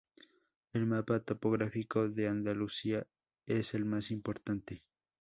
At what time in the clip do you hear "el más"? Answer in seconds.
3.75-4.09